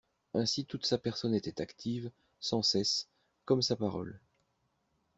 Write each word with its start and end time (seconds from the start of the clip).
Ainsi 0.33 0.65
toute 0.65 0.87
sa 0.87 0.97
personne 0.97 1.35
était 1.35 1.61
active, 1.61 2.09
sans 2.39 2.63
cesse, 2.63 3.07
comme 3.45 3.61
sa 3.61 3.75
parole. 3.75 4.19